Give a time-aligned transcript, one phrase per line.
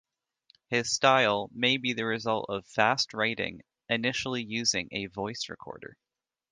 [0.69, 5.95] His style may be the result of fast writing initially using a voice recorder.